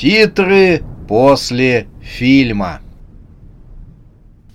[0.00, 2.80] Титры после фильма.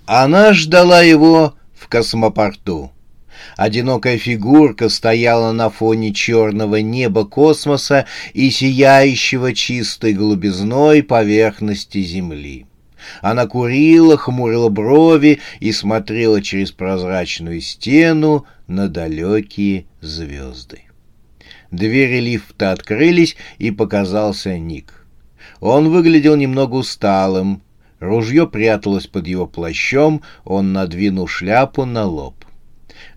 [0.06, 2.94] Она ждала его в космопорту.
[3.58, 12.66] Одинокая фигурка стояла на фоне черного неба космоса и сияющего чистой голубизной поверхности Земли.
[13.22, 20.84] Она курила, хмурила брови и смотрела через прозрачную стену на далекие звезды.
[21.70, 25.03] Двери лифта открылись, и показался Ник.
[25.60, 27.62] Он выглядел немного усталым.
[28.00, 32.36] Ружье пряталось под его плащом, он надвинул шляпу на лоб.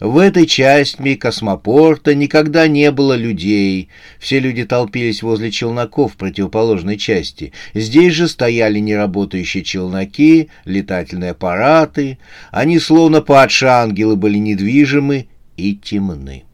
[0.01, 3.89] В этой части космопорта никогда не было людей.
[4.19, 7.53] Все люди толпились возле челноков в противоположной части.
[7.73, 12.19] Здесь же стояли неработающие челноки, летательные аппараты.
[12.51, 16.45] Они, словно падшие ангелы, были недвижимы и темны.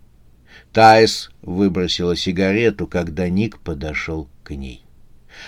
[0.73, 4.84] Тайс выбросила сигарету, когда Ник подошел к ней.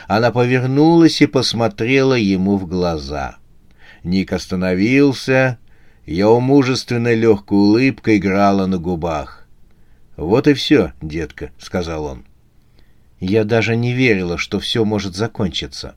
[0.07, 3.37] Она повернулась и посмотрела ему в глаза.
[4.03, 5.59] Ник остановился,
[6.07, 9.47] ее мужественная легкая улыбка играла на губах.
[10.17, 12.25] «Вот и все, детка»,— сказал он.
[13.21, 15.95] Я даже не верила, что все может закончиться.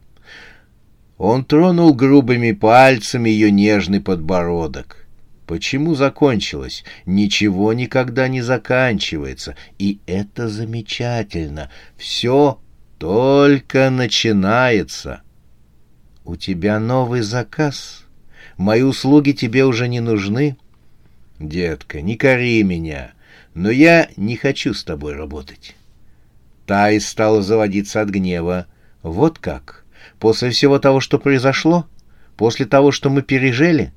[1.18, 5.08] Он тронул грубыми пальцами ее нежный подбородок.
[5.46, 6.84] Почему закончилось?
[7.06, 9.56] Ничего никогда не заканчивается.
[9.80, 11.70] И это замечательно.
[11.98, 12.60] Все
[13.00, 15.22] только начинается.
[16.26, 18.06] У тебя новый заказ.
[18.58, 20.58] Мои услуги тебе уже не нужны.
[21.40, 23.12] Детка, не кори меня,
[23.54, 25.76] но я не хочу с тобой работать.
[26.66, 28.66] Тай стала заводиться от гнева.
[29.04, 29.86] Вот как?
[30.20, 31.88] После всего того, что произошло?
[32.36, 33.94] После того, что мы пережили?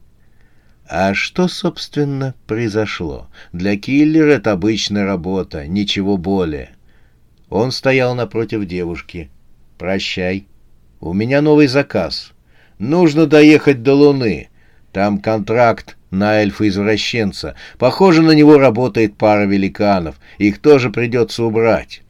[0.86, 3.28] А что, собственно, произошло?
[3.52, 6.74] Для киллера это обычная работа, ничего более.
[7.50, 9.28] Он стоял напротив девушки.
[9.76, 10.46] «Прощай.
[11.00, 12.32] У меня новый заказ.
[12.78, 14.48] Нужно доехать до Луны.
[14.92, 17.56] Там контракт на эльфа-извращенца.
[17.78, 20.16] Похоже, на него работает пара великанов.
[20.38, 22.02] Их тоже придется убрать».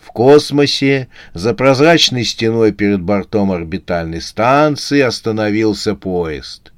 [0.00, 6.72] В космосе, за прозрачной стеной перед бортом орбитальной станции, остановился поезд.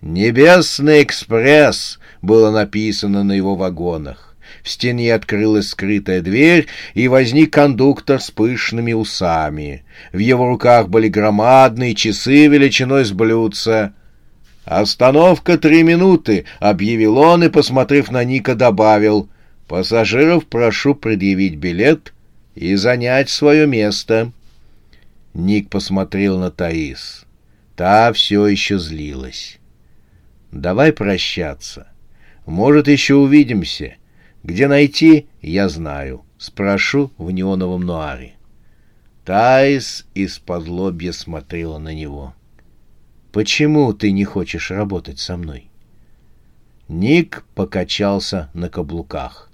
[0.00, 4.31] «Небесный экспресс» было написано на его вагонах.
[4.62, 9.84] В стене открылась скрытая дверь, и возник кондуктор с пышными усами.
[10.12, 13.92] В его руках были громадные часы величиной с блюдца.
[14.64, 19.28] «Остановка три минуты»,— объявил он и, посмотрев на Ника, добавил.
[19.66, 22.12] «Пассажиров прошу предъявить билет
[22.54, 24.30] и занять свое место».
[25.34, 27.24] Ник посмотрел на Таис.
[27.74, 29.58] Та все еще злилась.
[30.52, 31.88] «Давай прощаться.
[32.44, 33.96] Может, еще увидимся.
[34.42, 36.24] Где найти, я знаю.
[36.38, 38.34] Спрошу в неоновом нуаре.
[39.24, 42.34] Тайс из-под лобья смотрела на него.
[43.30, 45.70] «Почему ты не хочешь работать со мной?»
[46.88, 49.48] Ник покачался на каблуках.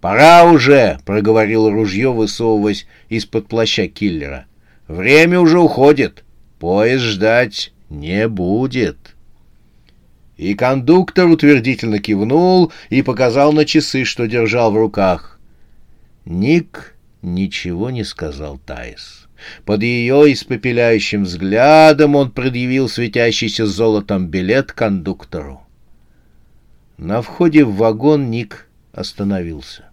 [0.00, 4.46] «Пора уже!»— проговорил ружье, высовываясь из-под плаща киллера.
[4.88, 6.24] «Время уже уходит.
[6.58, 9.14] Поезд ждать не будет».
[10.36, 15.38] И кондуктор утвердительно кивнул и показал на часы, что держал в руках.
[16.24, 19.28] Ник ничего не сказал Тайс.
[19.64, 25.62] Под ее испепеляющим взглядом он предъявил светящийся золотом билет кондуктору.
[26.96, 29.90] На входе в вагон Ник остановился.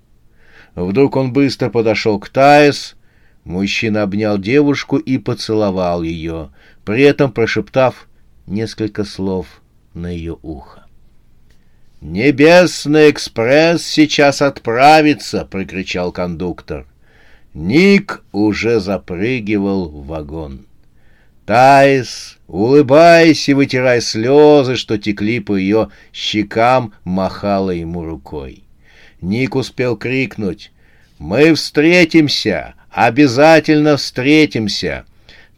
[0.76, 2.96] Вдруг он быстро подошел к Таис.
[3.44, 6.52] Мужчина обнял девушку и поцеловал ее,
[6.86, 8.08] при этом прошептав
[8.46, 9.62] несколько слов
[9.94, 10.86] на ее ухо.
[12.02, 16.86] «Небесный экспресс сейчас отправится!»— прокричал кондуктор.
[17.54, 20.66] Ник уже запрыгивал в вагон.
[21.46, 28.64] Таис, улыбаясь и вытирая слезы, что текли по ее щекам, махала ему рукой.
[29.20, 30.72] Ник успел крикнуть
[31.18, 32.76] «Мы встретимся!
[32.92, 35.06] Обязательно встретимся!»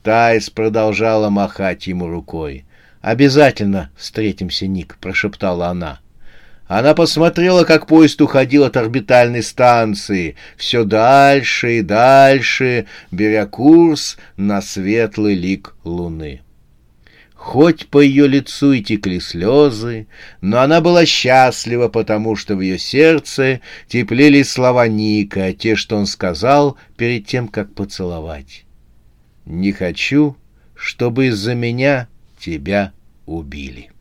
[0.01, 2.65] Таис продолжала махать ему рукой.
[3.01, 5.99] «Обязательно встретимся, Ник»,— прошептала она.
[6.67, 14.61] Она посмотрела, как поезд уходил от орбитальной станции, все дальше и дальше, беря курс на
[14.61, 16.41] светлый лик луны.
[17.33, 20.07] Хоть по ее лицу и текли слезы,
[20.39, 26.05] но она была счастлива, потому что в ее сердце теплели слова Ника, те, что он
[26.05, 28.63] сказал перед тем, как поцеловать.
[29.45, 30.37] «Не хочу,
[30.75, 32.07] чтобы из-за меня
[32.41, 32.91] тебя
[33.25, 33.91] убили».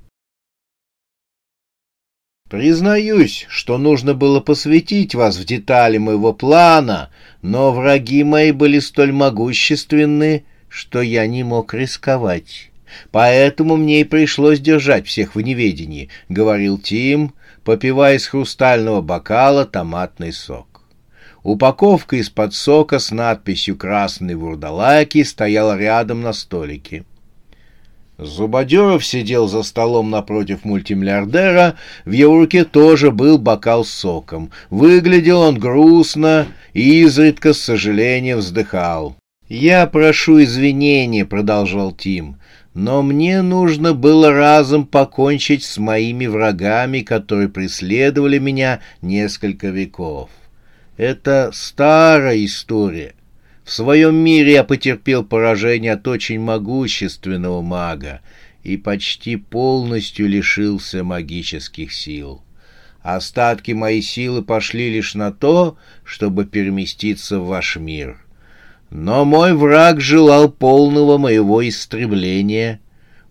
[2.51, 7.11] Признаюсь, что нужно было посвятить вас в детали моего плана,
[7.43, 12.71] но враги мои были столь могущественны, что я не мог рисковать.
[13.13, 20.33] Поэтому мне и пришлось держать всех в неведении,— говорил Тим, попивая из хрустального бокала томатный
[20.33, 20.83] сок.
[21.45, 27.05] Упаковка из-под сока с надписью «Красный вурдалаки» стояла рядом на столике.
[28.21, 34.51] Зубодеров сидел за столом напротив мультимиллиардера, в его руке тоже был бокал с соком.
[34.69, 39.17] Выглядел он грустно и изредка с сожалением вздыхал.
[39.49, 42.37] «Я прошу извинения»,— продолжал Тим
[42.75, 50.31] но мне нужно было разом покончить с моими врагами, которые преследовали меня несколько веков.
[50.97, 53.15] Это старая история.
[53.71, 58.21] В своем мире я потерпел поражение от очень могущественного мага
[58.65, 62.43] и почти полностью лишился магических сил.
[63.01, 68.19] Остатки моей силы пошли лишь на то, чтобы переместиться в ваш мир—
[68.91, 72.81] но мой враг желал полного моего истребления.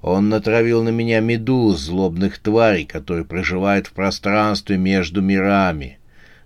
[0.01, 5.99] Он натравил на меня медуз, злобных тварей, которые проживают в пространстве между мирами.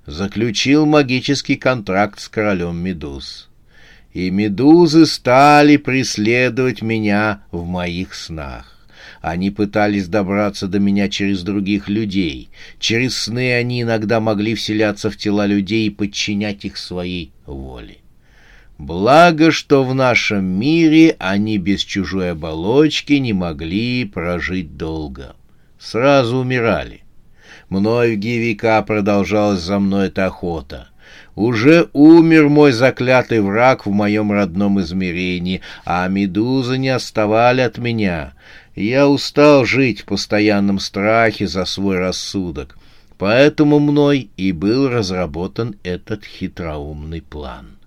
[0.07, 3.51] Заключил магический контракт с королем медуз.
[4.13, 8.69] И медузы стали преследовать меня в моих снах.
[9.21, 12.50] Они пытались добраться до меня через других людей.
[12.80, 17.98] Через сны они иногда могли вселяться в тела людей и подчинять их своей воле.
[18.77, 25.36] Благо, что в нашем мире они без чужой оболочки не могли прожить долго.
[25.80, 27.01] Сразу умирали.
[27.69, 30.89] Многие века продолжалась за мной эта охота.
[31.36, 38.34] Уже умер мой заклятый враг в моем родном измерении, а медузы не оставали от меня.
[38.76, 42.78] Я устал жить в постоянном страхе за свой рассудок.
[43.18, 47.78] Поэтому мной и был разработан этот хитроумный план.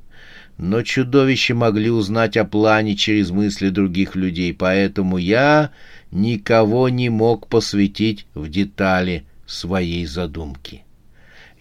[0.57, 5.71] Но чудовища могли узнать о плане через мысли других людей, поэтому я
[6.11, 10.86] никого не мог посвятить в детали своей задумки.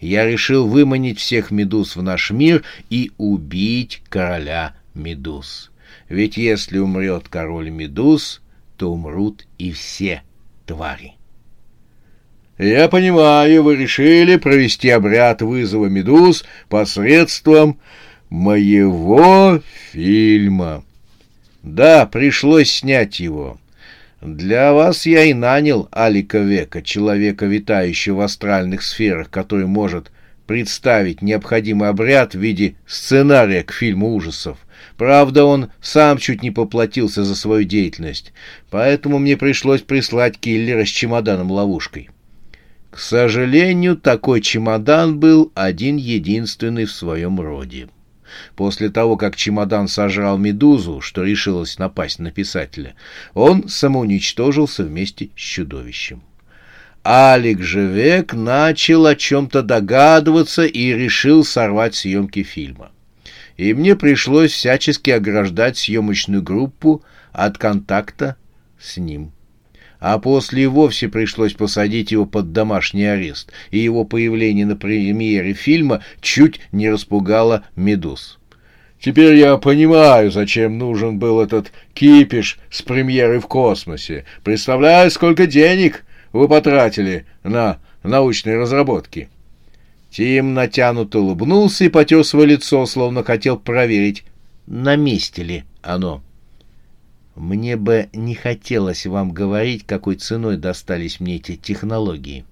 [0.00, 5.70] Я решил выманить всех медуз в наш мир и убить короля медуз.
[6.08, 8.42] Ведь если умрет король медуз,
[8.76, 10.22] то умрут и все
[10.66, 11.14] твари.
[12.58, 17.78] Я понимаю, вы решили провести обряд вызова медуз посредством
[18.30, 19.60] моего
[19.92, 20.84] фильма.
[21.62, 23.58] Да, пришлось снять его.
[24.22, 30.10] Для вас я и нанял Алика Века, человека, витающего в астральных сферах, который может
[30.46, 34.58] представить необходимый обряд в виде сценария к фильму ужасов.
[34.96, 38.32] Правда, он сам чуть не поплатился за свою деятельность,
[38.70, 42.08] поэтому мне пришлось прислать киллера с чемоданом-ловушкой.
[42.90, 47.88] К сожалению, такой чемодан был один-единственный в своем роде.
[48.54, 52.94] После того, как чемодан сожрал медузу, что решилась напасть на писателя,
[53.34, 56.22] он самоуничтожился вместе с чудовищем.
[57.04, 62.90] Алик же век начал о чем-то догадываться и решил сорвать съемки фильма.
[63.56, 68.36] И мне пришлось всячески ограждать съемочную группу от контакта
[68.78, 69.32] с ним
[70.00, 75.52] а после и вовсе пришлось посадить его под домашний арест, и его появление на премьере
[75.52, 78.38] фильма чуть не распугало медуз.
[79.00, 84.24] Теперь я понимаю, зачем нужен был этот кипиш с премьерой в космосе.
[84.42, 89.28] Представляю, сколько денег вы потратили на научные разработки.
[90.10, 94.24] Тим натянуто улыбнулся и потер свое лицо, словно хотел проверить,
[94.66, 96.22] на месте ли оно.
[97.36, 102.46] Мне бы не хотелось вам говорить, какой ценой достались мне эти технологии.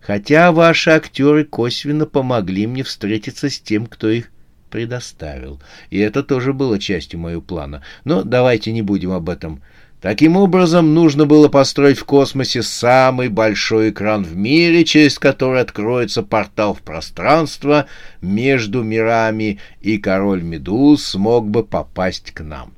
[0.00, 4.30] Хотя ваши актеры косвенно помогли мне встретиться с тем, кто их
[4.70, 5.60] предоставил.
[5.90, 7.82] И это тоже было частью моего плана.
[8.04, 9.62] Но давайте не будем об этом.
[10.00, 16.22] Таким образом, нужно было построить в космосе самый большой экран в мире, через который откроется
[16.22, 17.86] портал в пространство
[18.22, 22.72] между мирами, и король Медуз смог бы попасть к нам.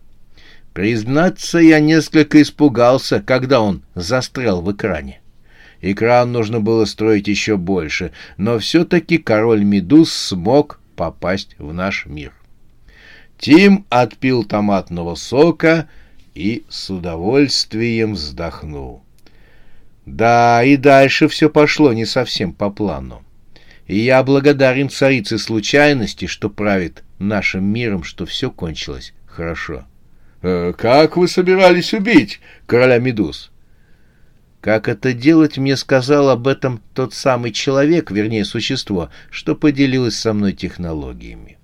[0.73, 5.21] Признаться, я несколько испугался, когда он застрял в экране.
[5.83, 12.33] Экран нужно было строить еще больше, но все-таки король Медуз смог попасть в наш мир.
[13.39, 15.89] Тим отпил томатного сока
[16.35, 19.03] и с удовольствием вздохнул.
[20.07, 23.25] Да, и дальше все пошло не совсем по плану.
[23.87, 29.85] И я благодарен царице случайности, что правит нашим миром, что все кончилось хорошо.
[30.43, 33.53] «Э, «Как вы собирались убить короля Медуз?»
[34.61, 40.33] Как это делать, мне сказал об этом тот самый человек, вернее, существо, что поделилось со
[40.33, 41.59] мной технологиями.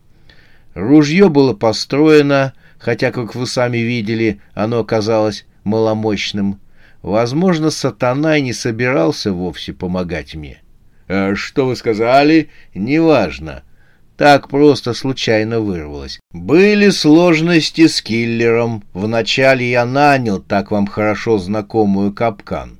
[0.74, 6.60] Ружье было построено, хотя, как вы сами видели, оно оказалось маломощным.
[7.02, 10.60] Возможно, сатана и не собирался вовсе помогать мне.
[11.06, 13.62] «А что вы сказали?» «Неважно.
[14.18, 16.18] Так просто случайно вырвалось.
[16.32, 18.82] Были сложности с киллером.
[18.92, 22.78] Вначале я нанял так вам хорошо знакомую капкан.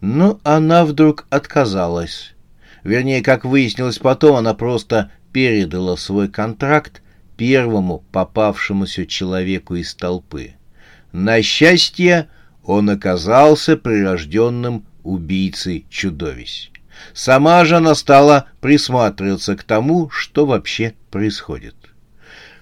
[0.00, 2.34] Но она вдруг отказалась.
[2.82, 7.02] Вернее, как выяснилось потом, она просто передала свой контракт
[7.36, 10.54] первому попавшемуся человеку из толпы.
[11.12, 12.28] На счастье,
[12.64, 16.70] он оказался прирожденным убийцей чудовищ.
[17.12, 21.74] Сама же она стала присматриваться к тому, что вообще происходит.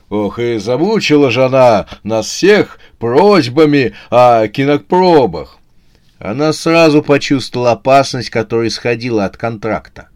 [0.09, 5.59] Ох, и замучила же она нас всех просьбами о кинопробах.
[6.19, 10.09] Она сразу почувствовала опасность, которая исходила от контракта,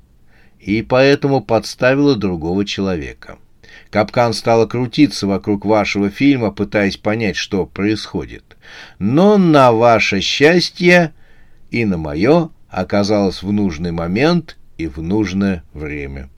[0.59, 3.39] и поэтому подставила другого человека.
[3.91, 8.57] Капкан стала крутиться вокруг вашего фильма, пытаясь понять, что происходит.
[8.99, 11.13] Но на ваше счастье
[11.71, 16.29] и на мое оказалась в нужный момент и в нужное время.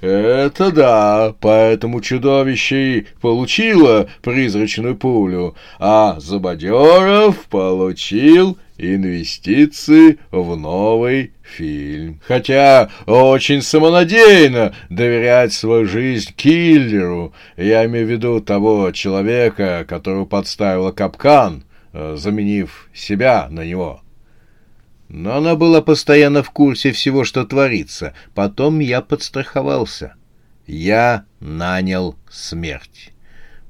[0.00, 12.18] «Это да, поэтому чудовище и получило призрачную пулю, а Забадеров получил инвестиции в новый фильм.
[12.26, 17.34] Хотя очень самонадеянно доверять свою жизнь киллеру.
[17.58, 24.00] Я имею в виду того человека, которого подставила капкан, э, заменив себя на него».
[25.12, 28.14] Но она была постоянно в курсе всего, что творится.
[28.32, 30.14] Потом я подстраховался.
[30.68, 33.10] Я нанял смерть.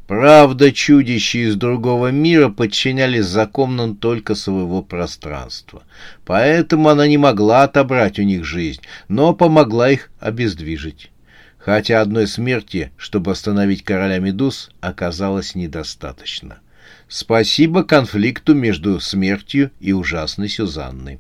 [0.07, 5.83] Правда, чудища из другого мира подчинялись законам только своего пространства.
[6.27, 11.11] Поэтому она не могла отобрать у них жизнь, но помогла их обездвижить.
[11.57, 16.59] Хотя одной смерти, чтобы остановить короля Медуз, оказалось недостаточно.
[17.09, 21.19] Спасибо конфликту между смертью и ужасной Сюзанной.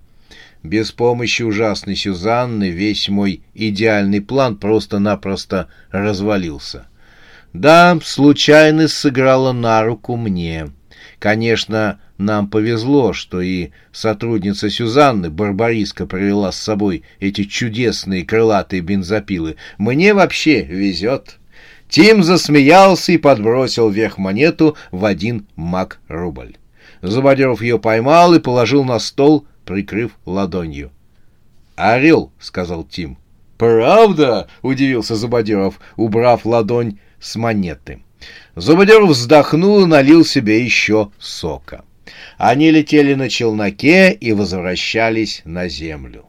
[0.62, 6.86] Без помощи ужасной Сюзанны весь мой идеальный план просто-напросто развалился.
[7.54, 10.68] Да, случайность сыграла на руку мне.
[11.18, 19.56] Конечно, нам повезло, что и сотрудница Сюзанны, Барбариска, привела с собой эти чудесные крылатые бензопилы.
[19.78, 21.38] Мне вообще везет.
[21.88, 26.56] Тим засмеялся и подбросил вверх монету в один маг-рубль.
[27.02, 30.90] Зубодеров ее поймал и положил на стол, прикрыв ладонью.
[31.76, 33.18] «Орел»,— сказал Тим.
[33.56, 38.02] «Правда?»— удивился Зубодеров, убрав ладонь с монеты.
[38.56, 41.84] Зубодеров вздохнул и налил себе еще сока.
[42.36, 46.26] Они летели на челноке и возвращались на Землю.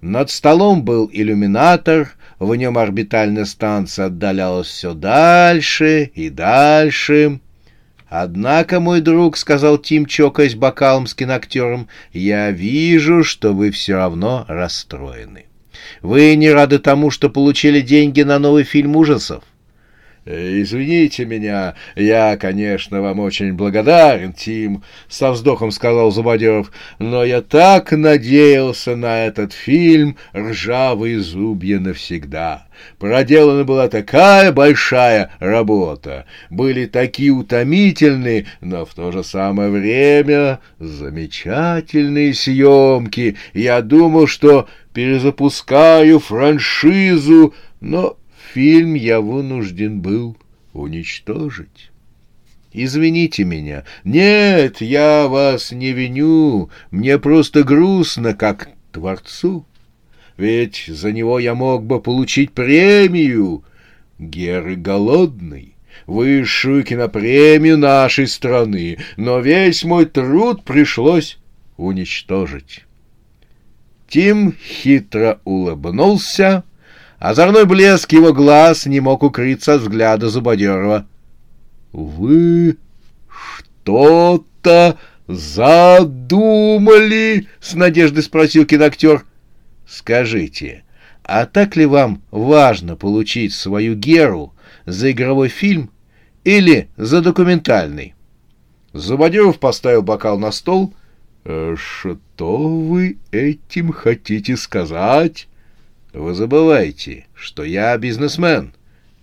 [0.00, 7.40] Над столом был иллюминатор, в нем орбитальная станция отдалялась все дальше и дальше.
[8.22, 14.46] «Однако, мой друг,— сказал Тим, чокаясь бокалом с киноактером,— я вижу, что вы все равно
[14.48, 15.44] расстроены.
[16.00, 19.44] Вы не рады тому, что получили деньги на новый фильм ужасов?»
[20.26, 27.92] «Извините меня, я, конечно, вам очень благодарен, Тим»,— со вздохом сказал Зубодеров, «но я так
[27.92, 32.66] надеялся на этот фильм «Ржавые зубья навсегда».
[32.98, 42.34] Проделана была такая большая работа, были такие утомительные, но в то же самое время замечательные
[42.34, 43.36] съемки.
[43.54, 48.16] Я думал, что перезапускаю франшизу, но
[48.52, 50.36] фильм я вынужден был
[50.72, 51.90] уничтожить.
[52.72, 53.84] Извините меня.
[54.04, 56.70] Нет, я вас не виню.
[56.90, 59.64] Мне просто грустно, как творцу.
[60.36, 63.64] Ведь за него я мог бы получить премию.
[64.18, 65.74] Геры голодный,
[66.06, 71.38] высшую кинопремию нашей страны, но весь мой труд пришлось
[71.76, 72.84] уничтожить.
[74.08, 76.64] Тим хитро улыбнулся,
[77.18, 81.06] Озорной блеск его глаз не мог укрыться от взгляда Зубодерова.—
[81.92, 82.76] Вы
[83.28, 86.68] что-то задумали?»—
[87.60, 89.24] с надеждой спросил киноактер.
[89.86, 90.84] «Скажите,
[91.22, 94.52] а так ли вам важно получить свою Геру
[94.84, 95.90] за игровой фильм
[96.44, 98.14] или за документальный?»
[98.92, 100.92] Зубодеров поставил бокал на стол.
[101.44, 105.48] «Э, «Что вы этим хотите сказать?»
[106.16, 108.72] «Вы забываете, что я бизнесмен».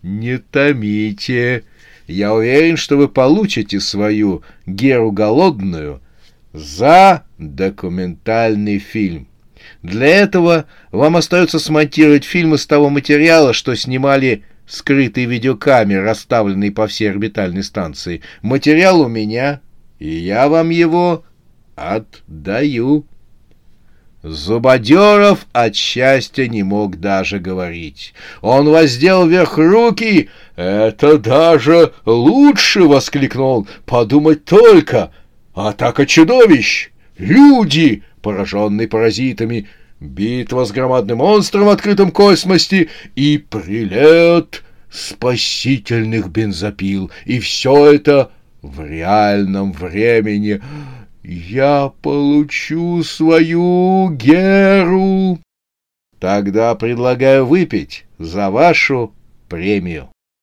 [0.04, 1.64] «Не томите.
[2.08, 6.02] Я уверен, что вы получите свою Геру голодную
[6.52, 9.28] за документальный фильм.
[9.82, 16.86] Для этого вам остается смонтировать фильм из того материала, что снимали скрытые видеокамеры, расставленные по
[16.86, 18.22] всей орбитальной станции.
[18.44, 19.62] Материал у меня,
[19.98, 21.24] и я вам его
[21.76, 23.08] отдаю.
[24.24, 28.14] Зубодеров от счастья не мог даже говорить.
[28.42, 30.30] Он воздел вверх руки.
[30.56, 33.68] «Это даже лучше!»— воскликнул он.
[33.86, 35.12] «Подумать только!
[35.54, 36.90] Атака чудовищ!
[37.18, 39.68] Люди, пораженные паразитами!»
[40.00, 47.10] битва с громадным монстром в открытом космосе и прилет спасительных бензопил.
[47.26, 50.62] И все это в реальном времени.
[51.24, 55.40] Я получу свою Геру.
[56.20, 59.14] Тогда предлагаю выпить за вашу
[59.48, 60.10] премию.